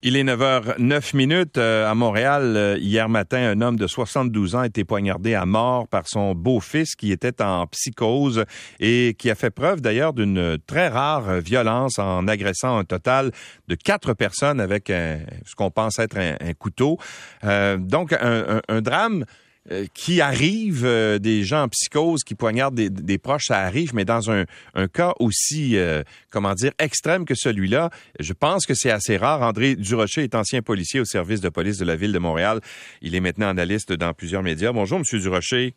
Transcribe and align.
Il 0.00 0.14
est 0.14 0.22
9h09 0.22 1.16
minutes 1.16 1.58
euh, 1.58 1.90
à 1.90 1.92
Montréal. 1.96 2.54
Euh, 2.56 2.78
hier 2.78 3.08
matin, 3.08 3.38
un 3.38 3.60
homme 3.60 3.76
de 3.76 3.88
72 3.88 4.54
ans 4.54 4.60
a 4.60 4.66
été 4.66 4.84
poignardé 4.84 5.34
à 5.34 5.44
mort 5.44 5.88
par 5.88 6.06
son 6.06 6.36
beau-fils 6.36 6.94
qui 6.94 7.10
était 7.10 7.42
en 7.42 7.66
psychose 7.66 8.44
et 8.78 9.16
qui 9.18 9.28
a 9.28 9.34
fait 9.34 9.50
preuve 9.50 9.80
d'ailleurs 9.80 10.12
d'une 10.12 10.56
très 10.68 10.86
rare 10.86 11.40
violence 11.40 11.98
en 11.98 12.28
agressant 12.28 12.78
un 12.78 12.84
total 12.84 13.32
de 13.66 13.74
quatre 13.74 14.14
personnes 14.14 14.60
avec 14.60 14.86
ce 14.86 15.54
qu'on 15.56 15.72
pense 15.72 15.98
être 15.98 16.16
un, 16.16 16.54
couteau. 16.54 16.98
Euh, 17.42 17.76
donc, 17.76 18.12
un 18.12 18.80
drame 18.80 19.24
euh, 19.70 19.84
qui 19.92 20.22
arrive, 20.22 20.86
euh, 20.86 21.18
des 21.18 21.44
gens 21.44 21.64
en 21.64 21.68
psychose 21.68 22.24
qui 22.24 22.34
poignardent 22.34 22.74
des, 22.74 23.18
proches, 23.18 23.46
ça 23.48 23.58
arrive, 23.58 23.94
mais 23.94 24.06
dans 24.06 24.30
un, 24.30 24.46
cas 24.92 25.12
aussi, 25.20 25.76
euh, 25.76 26.02
comment 26.30 26.54
dire, 26.54 26.72
extrême 26.78 27.26
que 27.26 27.34
celui-là, 27.34 27.90
je 28.18 28.32
pense 28.32 28.64
que 28.64 28.72
c'est 28.72 28.90
assez 28.90 29.18
rare. 29.18 29.42
André 29.42 29.76
Durocher 29.76 30.22
est 30.22 30.34
ancien 30.34 30.62
policier 30.62 31.00
au 31.00 31.04
service 31.04 31.42
de 31.42 31.50
police 31.50 31.76
de 31.76 31.84
la 31.84 31.96
ville 31.96 32.12
de 32.12 32.18
Montréal. 32.18 32.60
Il 33.02 33.14
est 33.14 33.20
maintenant 33.20 33.48
analyste 33.48 33.92
dans 33.92 34.14
plusieurs 34.14 34.42
médias. 34.42 34.72
Bonjour, 34.72 35.00
Monsieur 35.00 35.18
Durocher. 35.18 35.74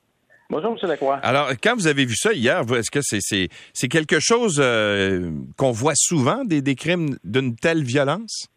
Bonjour, 0.49 0.77
M. 0.81 0.89
Lacroix. 0.89 1.17
Alors, 1.17 1.49
quand 1.61 1.75
vous 1.75 1.87
avez 1.87 2.05
vu 2.05 2.15
ça 2.15 2.31
hier, 2.31 2.61
est-ce 2.73 2.91
que 2.91 3.01
c'est 3.01 3.87
quelque 3.89 4.19
chose 4.21 4.63
qu'on 5.57 5.71
voit 5.71 5.95
souvent, 5.95 6.45
des, 6.45 6.61
des 6.61 6.75
crimes 6.75 7.17
d'une 7.25 7.55
telle 7.55 7.83
violence? 7.83 8.47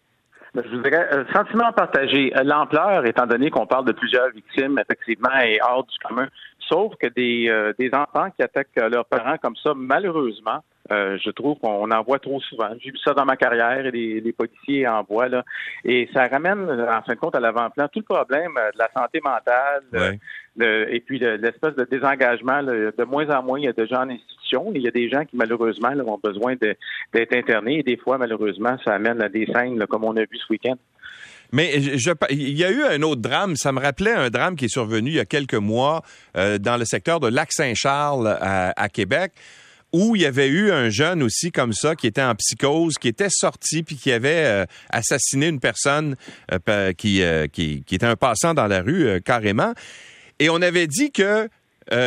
Ben, 0.54 0.62
je 0.64 0.76
vous 0.76 0.82
dirais, 0.82 1.08
euh, 1.12 1.24
sentiment 1.32 1.72
partagé. 1.72 2.32
Euh, 2.36 2.44
l'ampleur, 2.44 3.04
étant 3.06 3.26
donné 3.26 3.50
qu'on 3.50 3.66
parle 3.66 3.86
de 3.86 3.92
plusieurs 3.92 4.30
victimes, 4.30 4.78
effectivement, 4.78 5.34
est 5.40 5.58
hors 5.60 5.84
du 5.84 5.98
commun. 5.98 6.28
Sauf 6.60 6.94
que 6.96 7.08
des, 7.08 7.48
euh, 7.48 7.72
des 7.76 7.90
enfants 7.92 8.30
qui 8.30 8.42
attaquent 8.42 8.76
leurs 8.76 9.06
parents 9.06 9.36
comme 9.38 9.56
ça, 9.56 9.72
malheureusement, 9.74 10.60
euh, 10.92 11.16
je 11.24 11.30
trouve 11.30 11.58
qu'on 11.60 11.90
en 11.90 12.02
voit 12.02 12.18
trop 12.18 12.40
souvent. 12.40 12.68
J'ai 12.78 12.90
vu 12.90 12.98
ça 13.02 13.14
dans 13.14 13.24
ma 13.24 13.36
carrière 13.36 13.86
et 13.86 13.90
les, 13.90 14.32
policiers 14.32 14.86
en 14.86 15.02
voient 15.02 15.28
là. 15.28 15.42
Et 15.84 16.08
ça 16.12 16.26
ramène, 16.26 16.68
en 16.70 17.02
fin 17.02 17.14
de 17.14 17.18
compte, 17.18 17.34
à 17.34 17.40
l'avant-plan 17.40 17.88
tout 17.88 18.00
le 18.00 18.14
problème 18.14 18.52
euh, 18.58 18.70
de 18.72 18.78
la 18.78 18.90
santé 18.94 19.20
mentale 19.24 20.18
euh, 20.60 20.86
et 20.88 21.00
puis 21.00 21.18
l'espèce 21.18 21.74
de 21.74 21.84
désengagement. 21.90 22.62
de 22.62 23.04
moins 23.04 23.28
en 23.30 23.42
moins, 23.42 23.58
il 23.58 23.64
y 23.64 23.68
a 23.68 23.72
de 23.72 23.86
gens 23.86 24.02
en 24.02 24.10
institution. 24.10 24.72
Il 24.74 24.82
y 24.82 24.88
a 24.88 24.90
des 24.90 25.08
gens 25.08 25.24
qui, 25.24 25.36
malheureusement, 25.36 25.88
ont 26.06 26.20
besoin 26.22 26.54
d'être 26.56 27.34
internés. 27.34 27.78
Et 27.78 27.82
des 27.82 27.96
fois, 27.96 28.18
malheureusement, 28.18 28.76
ça 28.84 28.92
amène 28.92 29.22
à 29.22 29.28
des 29.28 29.46
scènes 29.46 29.84
comme 29.86 30.04
on 30.04 30.16
a 30.16 30.20
vu 30.20 30.36
ce 30.36 30.52
week-end. 30.52 30.76
Mais 31.52 31.80
je, 31.80 32.10
il 32.30 32.58
y 32.58 32.64
a 32.64 32.70
eu 32.70 32.82
un 32.82 33.00
autre 33.02 33.22
drame. 33.22 33.56
Ça 33.56 33.72
me 33.72 33.80
rappelait 33.80 34.12
un 34.12 34.28
drame 34.28 34.54
qui 34.56 34.66
est 34.66 34.72
survenu 34.72 35.10
il 35.10 35.16
y 35.16 35.20
a 35.20 35.24
quelques 35.24 35.54
mois 35.54 36.02
dans 36.34 36.76
le 36.78 36.84
secteur 36.84 37.20
de 37.20 37.28
Lac-Saint-Charles 37.28 38.36
à 38.40 38.88
Québec 38.88 39.32
où 39.94 40.16
il 40.16 40.22
y 40.22 40.26
avait 40.26 40.48
eu 40.48 40.72
un 40.72 40.90
jeune 40.90 41.22
aussi 41.22 41.52
comme 41.52 41.72
ça 41.72 41.94
qui 41.94 42.08
était 42.08 42.20
en 42.20 42.34
psychose, 42.34 42.94
qui 43.00 43.06
était 43.06 43.28
sorti 43.30 43.84
puis 43.84 43.94
qui 43.94 44.10
avait 44.10 44.44
euh, 44.44 44.64
assassiné 44.90 45.46
une 45.46 45.60
personne 45.60 46.16
euh, 46.52 46.58
euh, 46.68 46.92
qui, 46.92 47.22
qui, 47.52 47.94
était 47.94 48.04
un 48.04 48.16
passant 48.16 48.54
dans 48.54 48.66
la 48.66 48.82
rue 48.82 49.20
carrément. 49.24 49.72
Et 50.40 50.50
on 50.50 50.60
avait 50.60 50.88
dit 50.88 51.12
que 51.12 51.48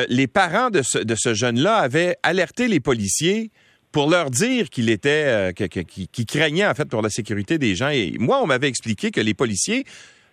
les 0.09 0.27
parents 0.27 0.69
de 0.69 0.81
ce, 0.81 1.33
jeune-là 1.33 1.77
avaient 1.77 2.17
alerté 2.23 2.67
les 2.67 2.81
policiers 2.81 3.51
pour 3.93 4.09
leur 4.09 4.31
dire 4.31 4.69
qu'il 4.69 4.89
était, 4.89 5.53
qu'il 5.53 6.25
craignait 6.25 6.67
en 6.67 6.73
fait 6.73 6.85
pour 6.85 7.01
la 7.01 7.09
sécurité 7.09 7.57
des 7.57 7.75
gens. 7.75 7.89
Et 7.89 8.15
moi, 8.19 8.41
on 8.41 8.47
m'avait 8.47 8.67
expliqué 8.67 9.11
que 9.11 9.21
les 9.21 9.33
policiers 9.33 9.85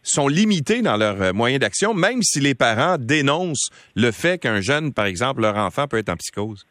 sont 0.03 0.27
limités 0.27 0.83
dans 0.83 0.97
leurs 0.97 1.33
moyens 1.33 1.61
d'action, 1.61 1.95
même 1.95 2.23
si 2.23 2.41
les 2.41 2.55
parents 2.57 2.97
dénoncent 2.99 3.69
le 3.95 4.11
fait 4.11 4.39
qu'un 4.39 4.61
jeune, 4.61 4.93
par 4.93 5.05
exemple, 5.05 5.43
leur 5.43 5.57
enfant 5.57 5.87
peut 5.87 5.99
être 5.99 6.09
en 6.09 6.17
psychose. 6.17 6.67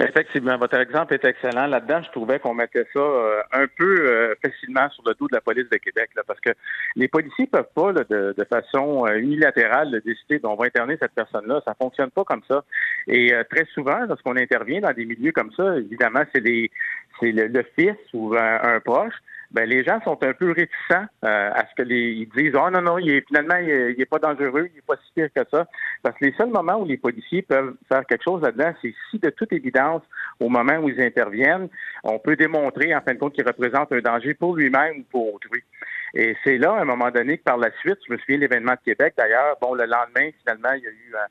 Effectivement, 0.00 0.56
votre 0.56 0.76
exemple 0.76 1.14
est 1.14 1.24
excellent. 1.24 1.66
Là-dedans, 1.66 2.02
je 2.02 2.10
trouvais 2.10 2.38
qu'on 2.38 2.54
mettait 2.54 2.86
ça 2.92 3.00
euh, 3.00 3.42
un 3.52 3.66
peu 3.66 4.06
euh, 4.06 4.34
facilement 4.42 4.88
sur 4.90 5.02
le 5.06 5.14
dos 5.14 5.28
de 5.28 5.34
la 5.34 5.40
police 5.40 5.68
de 5.70 5.76
Québec, 5.76 6.10
là, 6.16 6.22
parce 6.26 6.40
que 6.40 6.50
les 6.96 7.08
policiers 7.08 7.46
peuvent 7.46 7.68
pas, 7.74 7.92
de, 7.92 8.46
façon 8.50 9.06
euh, 9.06 9.16
unilatérale, 9.16 10.00
décider 10.04 10.38
d'on 10.38 10.54
va 10.54 10.66
interner 10.66 10.96
cette 11.00 11.12
personne-là. 11.12 11.62
Ça 11.66 11.74
fonctionne 11.74 12.10
pas 12.10 12.24
comme 12.24 12.42
ça. 12.48 12.64
Et 13.08 13.32
très 13.50 13.66
souvent, 13.74 14.00
lorsqu'on 14.08 14.36
intervient 14.36 14.80
dans 14.80 14.92
des 14.92 15.04
milieux 15.04 15.32
comme 15.32 15.52
ça, 15.52 15.76
évidemment, 15.76 16.22
c'est 16.34 16.40
c'est 17.20 17.32
le, 17.32 17.64
fils 17.76 17.96
ou 18.14 18.34
un 18.34 18.80
proche 18.80 19.14
ben 19.52 19.68
les 19.68 19.82
gens 19.82 20.00
sont 20.02 20.18
un 20.22 20.32
peu 20.32 20.52
réticents 20.52 21.06
euh, 21.24 21.50
à 21.52 21.66
ce 21.68 21.74
que 21.76 21.82
les 21.82 22.10
ils 22.12 22.28
disent 22.28 22.54
oh 22.54 22.70
non 22.70 22.82
non 22.82 22.98
il 22.98 23.10
est 23.10 23.26
finalement 23.26 23.56
il 23.56 23.70
est, 23.70 24.08
pas 24.08 24.18
dangereux 24.18 24.68
il 24.72 24.78
est 24.78 24.86
pas 24.86 24.96
si 25.04 25.12
pire 25.14 25.28
que 25.34 25.42
ça. 25.50 25.66
Parce 26.02 26.16
que 26.18 26.26
les 26.26 26.34
seuls 26.38 26.50
moments 26.50 26.80
où 26.80 26.84
les 26.84 26.96
policiers 26.96 27.42
peuvent 27.42 27.74
faire 27.88 28.06
quelque 28.06 28.22
chose 28.22 28.42
là-dedans 28.42 28.72
c'est 28.80 28.94
si 29.10 29.18
de 29.18 29.30
toute 29.30 29.52
évidence 29.52 30.02
au 30.38 30.48
moment 30.48 30.76
où 30.78 30.88
ils 30.88 31.00
interviennent 31.00 31.68
on 32.04 32.18
peut 32.18 32.36
démontrer 32.36 32.94
en 32.94 33.00
fin 33.00 33.14
de 33.14 33.18
compte 33.18 33.34
qu'il 33.34 33.46
représente 33.46 33.92
un 33.92 34.00
danger 34.00 34.34
pour 34.34 34.54
lui-même 34.54 34.98
ou 34.98 35.02
pour 35.10 35.34
autrui. 35.34 35.62
Et 36.14 36.36
c'est 36.44 36.58
là 36.58 36.72
à 36.74 36.82
un 36.82 36.84
moment 36.84 37.10
donné 37.10 37.38
que 37.38 37.42
par 37.44 37.58
la 37.58 37.70
suite 37.80 37.98
je 38.06 38.12
me 38.12 38.18
souviens 38.18 38.38
l'événement 38.38 38.74
de 38.74 38.84
Québec 38.84 39.14
d'ailleurs 39.16 39.56
bon 39.60 39.74
le 39.74 39.84
lendemain 39.84 40.30
finalement 40.40 40.72
il 40.76 40.84
y 40.84 40.86
a 40.86 40.90
eu 40.90 41.14
un 41.14 41.28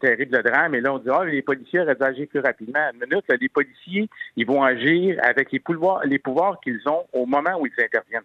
terrible 0.00 0.42
drame. 0.42 0.74
Et 0.74 0.80
là, 0.80 0.92
on 0.92 0.98
dit, 0.98 1.08
ah, 1.10 1.24
les 1.24 1.42
policiers 1.42 1.80
auraient 1.80 1.94
dû 1.94 2.02
agir 2.02 2.26
plus 2.28 2.40
rapidement. 2.40 2.80
Une 2.92 3.00
minute, 3.08 3.24
les 3.40 3.48
policiers, 3.48 4.08
ils 4.36 4.46
vont 4.46 4.62
agir 4.62 5.18
avec 5.22 5.52
les 5.52 5.60
pouvoirs, 5.60 6.04
les 6.04 6.18
pouvoirs 6.18 6.58
qu'ils 6.60 6.80
ont 6.86 7.04
au 7.12 7.26
moment 7.26 7.58
où 7.60 7.66
ils 7.66 7.84
interviennent. 7.84 8.22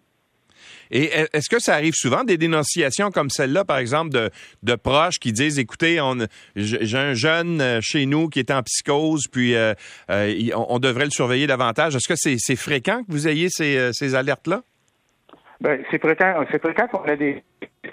Et 0.90 1.10
est-ce 1.32 1.48
que 1.48 1.58
ça 1.58 1.74
arrive 1.74 1.94
souvent 1.94 2.24
des 2.24 2.36
dénonciations 2.36 3.10
comme 3.10 3.30
celle-là, 3.30 3.64
par 3.64 3.78
exemple, 3.78 4.30
de, 4.62 4.74
proches 4.74 5.18
qui 5.18 5.32
disent, 5.32 5.58
écoutez, 5.58 6.00
j'ai 6.54 6.98
un 6.98 7.14
jeune 7.14 7.60
euh, 7.60 7.80
chez 7.82 8.06
nous 8.06 8.28
qui 8.28 8.38
est 8.38 8.50
en 8.50 8.62
psychose, 8.62 9.26
puis 9.30 9.54
euh, 9.54 9.74
euh, 10.10 10.50
on, 10.54 10.78
devrait 10.78 11.06
le 11.06 11.10
surveiller 11.10 11.46
davantage. 11.46 11.96
Est-ce 11.96 12.08
que 12.08 12.36
c'est 12.38 12.56
fréquent 12.56 13.02
que 13.02 13.12
vous 13.12 13.26
ayez 13.26 13.48
ces 13.50 14.14
alertes-là? 14.14 14.62
Ben, 15.60 15.82
c'est 15.90 16.00
fréquent, 16.00 16.44
c'est 16.50 16.60
fréquent 16.60 16.86
qu'on 16.88 17.04
ait 17.06 17.16
des 17.16 17.42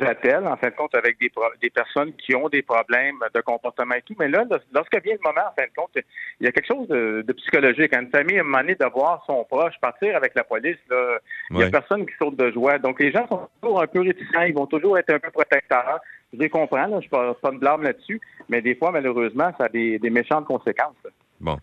appels, 0.02 0.46
en 0.48 0.58
fin 0.58 0.70
de 0.70 0.76
compte, 0.76 0.94
avec 0.96 1.20
des, 1.20 1.32
des 1.62 1.70
personnes 1.70 2.14
qui 2.14 2.36
ont 2.36 2.50
des 2.50 2.62
problèmes 2.62 3.20
de 3.34 3.42
comportement 3.42 3.96
et 3.96 4.02
tout. 4.02 4.16
Mais 4.20 4.28
là, 4.28 4.44
lorsque 4.74 5.02
vient 5.04 5.14
le 5.14 5.24
moment, 5.24 5.48
en 5.48 5.54
fin 5.56 5.68
de 5.68 5.74
compte, 5.76 5.92
il 5.96 6.46
y 6.46 6.48
a 6.48 6.52
quelque 6.52 6.68
chose 6.68 6.88
de, 6.88 7.34
psychologique. 7.34 7.94
Une 7.96 8.10
famille, 8.10 8.38
à 8.38 8.42
un 8.42 8.44
moment 8.44 8.60
donné, 8.60 8.76
de 8.76 8.86
voir 8.86 9.24
son 9.28 9.44
proche 9.46 9.76
partir 9.80 10.16
avec 10.16 10.34
la 10.36 10.44
police, 10.44 10.78
là, 10.90 11.20
il 11.52 11.60
y 11.60 11.64
a 11.64 11.70
personne 11.70 12.06
qui 12.06 12.14
saute 12.20 12.36
de 12.36 12.52
joie. 12.52 12.80
Donc, 12.80 13.00
les 13.00 13.12
gens 13.12 13.28
sont 13.28 13.48
toujours 13.62 13.82
un 13.82 13.88
peu 13.88 14.02
réticents, 14.02 14.42
ils 14.42 14.54
vont 14.54 14.68
toujours 14.68 14.98
être 14.98 15.12
un 15.12 15.20
peu 15.20 15.32
protecteurs. 15.32 16.00
Je 16.34 16.40
les 16.40 16.50
comprends, 16.50 16.88
là, 16.88 17.00
je 17.00 17.06
ne 17.06 17.34
pas 17.34 17.52
de 17.52 17.58
blâme 17.58 17.84
là-dessus, 17.84 18.20
mais 18.50 18.62
des 18.62 18.76
fois, 18.76 18.92
malheureusement, 18.92 19.52
ça 19.58 19.66
a 19.66 19.70
des, 19.70 20.00
méchantes 20.10 20.46
conséquences. 20.46 20.96
Bon. 21.40 21.58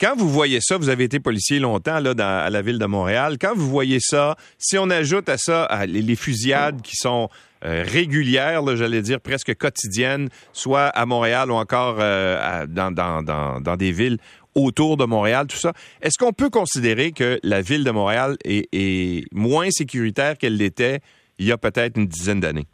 Quand 0.00 0.16
vous 0.16 0.28
voyez 0.28 0.60
ça, 0.60 0.76
vous 0.76 0.88
avez 0.88 1.04
été 1.04 1.20
policier 1.20 1.60
longtemps 1.60 1.94
à 1.94 2.50
la 2.50 2.62
ville 2.62 2.78
de 2.78 2.86
Montréal. 2.86 3.36
Quand 3.40 3.54
vous 3.54 3.68
voyez 3.68 3.98
ça, 4.00 4.36
si 4.58 4.76
on 4.76 4.90
ajoute 4.90 5.28
à 5.28 5.38
ça 5.38 5.68
les, 5.86 6.16
fusillades 6.16 6.82
qui 6.82 6.96
sont 6.96 7.28
euh, 7.64 7.84
régulières, 7.86 8.76
j'allais 8.76 9.02
dire 9.02 9.20
presque 9.20 9.54
quotidiennes, 9.56 10.28
soit 10.52 10.86
à 10.86 11.06
Montréal 11.06 11.50
ou 11.50 11.54
encore 11.54 11.96
euh, 12.00 12.66
dans, 12.66 13.76
des 13.76 13.92
villes 13.92 14.18
autour 14.54 14.96
de 14.96 15.04
Montréal, 15.04 15.46
tout 15.46 15.56
ça, 15.56 15.72
est-ce 16.02 16.18
qu'on 16.18 16.32
peut 16.32 16.50
considérer 16.50 17.12
que 17.12 17.38
la 17.42 17.60
ville 17.60 17.84
de 17.84 17.90
Montréal 17.90 18.36
est 18.44 19.24
moins 19.32 19.68
sécuritaire 19.70 20.38
qu'elle 20.38 20.56
l'était 20.56 21.00
il 21.38 21.46
y 21.46 21.52
a 21.52 21.58
peut-être 21.58 21.98
une 21.98 22.06
dizaine 22.06 22.40
d'années? 22.40 22.66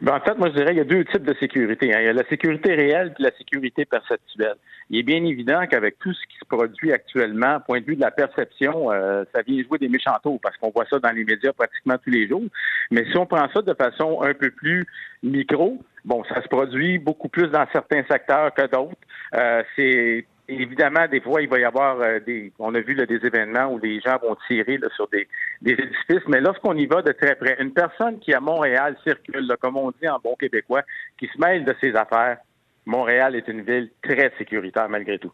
Ben, 0.00 0.14
en 0.14 0.20
fait, 0.20 0.38
moi, 0.38 0.48
je 0.48 0.54
dirais 0.54 0.68
qu'il 0.68 0.78
y 0.78 0.80
a 0.80 0.84
deux 0.84 1.04
types 1.04 1.24
de 1.24 1.34
sécurité. 1.38 1.94
Hein. 1.94 2.00
Il 2.00 2.06
y 2.06 2.08
a 2.08 2.12
la 2.14 2.26
sécurité 2.28 2.74
réelle 2.74 3.14
et 3.18 3.22
la 3.22 3.32
sécurité 3.36 3.84
perceptuelle. 3.84 4.54
Il 4.88 4.98
est 4.98 5.02
bien 5.02 5.22
évident 5.24 5.60
qu'avec 5.70 5.98
tout 5.98 6.12
ce 6.14 6.26
qui 6.26 6.38
se 6.38 6.44
produit 6.46 6.92
actuellement, 6.92 7.60
point 7.60 7.80
de 7.80 7.84
vue 7.84 7.96
de 7.96 8.00
la 8.00 8.10
perception, 8.10 8.90
euh, 8.90 9.24
ça 9.34 9.42
vient 9.42 9.62
jouer 9.62 9.78
des 9.78 9.88
méchants 9.88 10.16
tours 10.22 10.40
parce 10.42 10.56
qu'on 10.56 10.70
voit 10.70 10.86
ça 10.88 10.98
dans 10.98 11.10
les 11.10 11.24
médias 11.24 11.52
pratiquement 11.52 11.96
tous 12.02 12.10
les 12.10 12.26
jours. 12.26 12.44
Mais 12.90 13.04
si 13.10 13.16
on 13.18 13.26
prend 13.26 13.46
ça 13.52 13.60
de 13.60 13.74
façon 13.74 14.22
un 14.22 14.32
peu 14.32 14.50
plus 14.50 14.86
micro, 15.22 15.78
bon, 16.06 16.24
ça 16.24 16.42
se 16.42 16.48
produit 16.48 16.98
beaucoup 16.98 17.28
plus 17.28 17.48
dans 17.48 17.66
certains 17.70 18.02
secteurs 18.10 18.54
que 18.54 18.62
d'autres. 18.62 18.96
Euh, 19.34 19.62
c'est 19.76 20.24
évidemment, 20.48 21.06
des 21.08 21.20
fois, 21.20 21.42
il 21.42 21.48
va 21.48 21.58
y 21.58 21.64
avoir 21.64 22.00
euh, 22.00 22.20
des. 22.20 22.52
On 22.58 22.74
a 22.74 22.80
vu 22.80 22.94
des 22.94 23.26
événements 23.26 23.72
où 23.72 23.78
les 23.78 24.00
gens 24.00 24.18
vont 24.22 24.36
tirer 24.48 24.78
sur 24.96 25.08
des, 25.08 25.28
édifices, 25.64 26.26
mais 26.28 26.40
lorsqu'on 26.40 26.76
y 26.76 26.86
va 26.86 27.02
de 27.02 27.12
très 27.12 27.34
près, 27.34 27.56
une 27.60 27.72
personne 27.72 28.18
qui 28.20 28.32
à 28.32 28.40
Montréal 28.40 28.96
circule, 29.04 29.54
comme 29.60 29.76
on 29.76 29.90
dit 29.90 30.08
en 30.08 30.18
bon 30.18 30.34
québécois, 30.36 30.82
qui 31.18 31.26
se 31.26 31.38
mêle 31.38 31.64
de 31.64 31.74
ses 31.80 31.94
affaires, 31.94 32.38
Montréal 32.86 33.36
est 33.36 33.46
une 33.48 33.62
ville 33.62 33.90
très 34.02 34.32
sécuritaire 34.38 34.88
malgré 34.88 35.18
tout. 35.18 35.32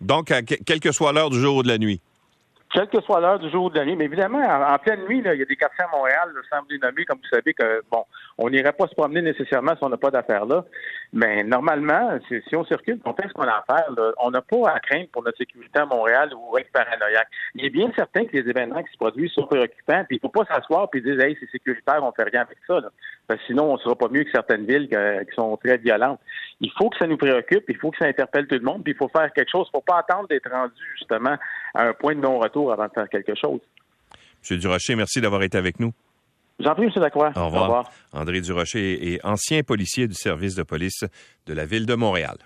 Donc, 0.00 0.32
quelle 0.64 0.80
que 0.80 0.92
soit 0.92 1.12
l'heure 1.12 1.30
du 1.30 1.40
jour 1.40 1.56
ou 1.56 1.62
de 1.62 1.68
la 1.68 1.78
nuit? 1.78 2.00
Quelle 2.78 3.00
que 3.00 3.04
soit 3.04 3.20
l'heure 3.20 3.40
du 3.40 3.50
jour 3.50 3.64
ou 3.64 3.70
de 3.70 3.76
la 3.76 3.84
nuit. 3.84 3.96
Mais 3.96 4.04
évidemment, 4.04 4.38
en, 4.38 4.78
pleine 4.78 5.04
nuit, 5.04 5.18
il 5.18 5.24
y 5.24 5.42
a 5.42 5.44
des 5.44 5.56
quartiers 5.56 5.84
à 5.84 5.96
Montréal, 5.96 6.30
semble 6.48 6.68
nommé, 6.80 7.04
comme 7.04 7.18
vous 7.18 7.28
savez, 7.28 7.52
que 7.52 7.82
bon, 7.90 8.04
on 8.38 8.48
n'irait 8.50 8.72
pas 8.72 8.86
se 8.86 8.94
promener 8.94 9.20
nécessairement 9.20 9.72
si 9.72 9.82
on 9.82 9.88
n'a 9.88 9.96
pas 9.96 10.10
d'affaires 10.10 10.46
là. 10.46 10.64
Mais 11.12 11.42
normalement, 11.42 12.18
si 12.28 12.54
on 12.54 12.64
circule, 12.64 13.00
on 13.04 13.14
fait 13.14 13.26
ce 13.26 13.32
qu'on 13.32 13.48
a 13.48 13.50
à 13.50 13.64
faire. 13.68 13.90
On 14.22 14.30
n'a 14.30 14.42
pas 14.42 14.70
à 14.70 14.78
craindre 14.78 15.08
pour 15.12 15.24
notre 15.24 15.38
sécurité 15.38 15.80
à 15.80 15.86
Montréal 15.86 16.30
ou 16.34 16.56
être 16.56 16.70
paranoïaque. 16.70 17.28
Il 17.56 17.64
est 17.64 17.70
bien 17.70 17.90
certain 17.96 18.24
que 18.24 18.36
les 18.36 18.48
événements 18.48 18.82
qui 18.84 18.92
se 18.92 18.98
produisent 18.98 19.32
sont 19.32 19.46
préoccupants, 19.46 20.04
puis 20.06 20.16
il 20.16 20.20
ne 20.22 20.28
faut 20.28 20.44
pas 20.44 20.44
s'asseoir 20.44 20.88
et 20.94 21.00
dire 21.00 21.20
Hey, 21.20 21.36
c'est 21.40 21.50
sécuritaire, 21.50 22.04
on 22.04 22.12
fait 22.12 22.30
rien 22.30 22.42
avec 22.42 22.58
ça. 22.66 22.80
Parce 23.26 23.40
que 23.40 23.46
sinon, 23.46 23.72
on 23.72 23.74
ne 23.74 23.78
sera 23.78 23.96
pas 23.96 24.08
mieux 24.08 24.22
que 24.22 24.30
certaines 24.30 24.66
villes 24.66 24.88
qui 24.88 25.34
sont 25.34 25.56
très 25.56 25.78
violentes 25.78 26.20
il 26.60 26.70
faut 26.76 26.90
que 26.90 26.98
ça 26.98 27.06
nous 27.06 27.16
préoccupe, 27.16 27.64
il 27.68 27.76
faut 27.76 27.90
que 27.90 27.98
ça 27.98 28.06
interpelle 28.06 28.46
tout 28.46 28.56
le 28.56 28.62
monde, 28.62 28.82
puis 28.82 28.92
il 28.92 28.96
faut 28.96 29.08
faire 29.08 29.32
quelque 29.32 29.50
chose. 29.50 29.66
Il 29.72 29.76
ne 29.76 29.80
faut 29.80 29.84
pas 29.86 29.98
attendre 29.98 30.28
d'être 30.28 30.50
rendu 30.50 30.82
justement 30.98 31.36
à 31.74 31.84
un 31.84 31.92
point 31.92 32.14
de 32.14 32.20
non-retour 32.20 32.72
avant 32.72 32.86
de 32.86 32.92
faire 32.92 33.08
quelque 33.08 33.34
chose. 33.34 33.60
M. 34.50 34.58
Durocher, 34.58 34.96
merci 34.96 35.20
d'avoir 35.20 35.42
été 35.42 35.56
avec 35.58 35.78
nous. 35.78 35.92
J'en 36.58 36.74
prie, 36.74 36.86
M. 36.86 36.90
Lacroix. 36.96 37.32
Au 37.36 37.46
revoir. 37.46 37.62
Au 37.62 37.66
revoir. 37.66 37.92
André 38.12 38.40
Durocher 38.40 39.14
est 39.14 39.24
ancien 39.24 39.62
policier 39.62 40.08
du 40.08 40.14
service 40.14 40.56
de 40.56 40.64
police 40.64 41.04
de 41.46 41.54
la 41.54 41.64
ville 41.64 41.86
de 41.86 41.94
Montréal. 41.94 42.36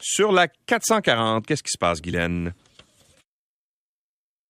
Sur 0.00 0.32
la 0.32 0.48
440, 0.48 1.46
qu'est-ce 1.46 1.62
qui 1.62 1.70
se 1.70 1.78
passe, 1.78 2.02
Guylaine? 2.02 2.52